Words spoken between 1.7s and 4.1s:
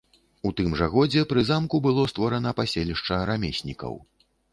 было створана паселішча рамеснікаў.